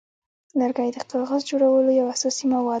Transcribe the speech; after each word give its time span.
لرګی 0.59 0.89
د 0.93 0.97
کاغذ 1.11 1.41
جوړولو 1.49 1.91
یو 1.99 2.07
اساسي 2.15 2.45
مواد 2.51 2.67
دی. 2.67 2.69